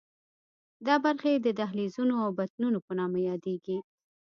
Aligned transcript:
دا 0.87 0.95
برخې 1.05 1.33
د 1.35 1.47
دهلیزونو 1.59 2.15
او 2.23 2.29
بطنونو 2.39 2.79
په 2.87 2.91
نامه 2.99 3.19
یادېږي. 3.29 3.77